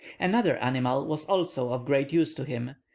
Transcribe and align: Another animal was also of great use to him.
Another 0.19 0.57
animal 0.57 1.05
was 1.05 1.25
also 1.25 1.71
of 1.73 1.85
great 1.85 2.11
use 2.11 2.33
to 2.33 2.43
him. 2.43 2.73